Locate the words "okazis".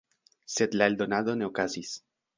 1.51-1.93